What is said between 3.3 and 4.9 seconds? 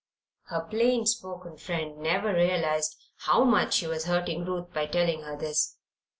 much she was hurting Ruth by